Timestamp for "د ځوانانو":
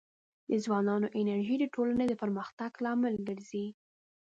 0.49-1.07